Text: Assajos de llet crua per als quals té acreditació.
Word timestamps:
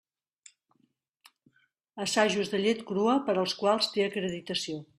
Assajos 2.05 2.51
de 2.55 2.63
llet 2.63 2.83
crua 2.93 3.17
per 3.29 3.35
als 3.43 3.55
quals 3.61 3.91
té 3.93 4.07
acreditació. 4.07 4.83